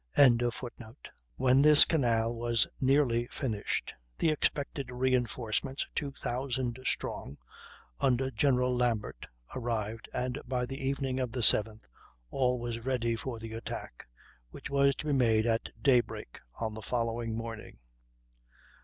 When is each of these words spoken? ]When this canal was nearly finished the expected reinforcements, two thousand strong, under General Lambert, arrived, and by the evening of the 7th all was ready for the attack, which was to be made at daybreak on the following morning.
]When 1.37 1.61
this 1.61 1.85
canal 1.85 2.33
was 2.33 2.65
nearly 2.79 3.27
finished 3.27 3.93
the 4.17 4.31
expected 4.31 4.89
reinforcements, 4.91 5.85
two 5.93 6.11
thousand 6.13 6.79
strong, 6.85 7.37
under 7.99 8.31
General 8.31 8.75
Lambert, 8.75 9.27
arrived, 9.55 10.09
and 10.11 10.41
by 10.47 10.65
the 10.65 10.83
evening 10.87 11.19
of 11.19 11.31
the 11.31 11.41
7th 11.41 11.83
all 12.31 12.57
was 12.57 12.79
ready 12.79 13.15
for 13.15 13.37
the 13.37 13.53
attack, 13.53 14.07
which 14.49 14.71
was 14.71 14.95
to 14.95 15.05
be 15.05 15.13
made 15.13 15.45
at 15.45 15.69
daybreak 15.79 16.39
on 16.55 16.73
the 16.73 16.81
following 16.81 17.37
morning. 17.37 17.77